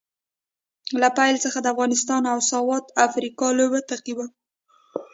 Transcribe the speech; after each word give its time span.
له 1.01 1.09
پیل 1.17 1.35
څخه 1.45 1.57
د 1.61 1.65
افغانستان 1.73 2.21
او 2.31 2.37
ساوت 2.51 2.83
افریقا 3.07 3.47
لوبه 3.57 3.79
تعقیبوم 3.89 4.29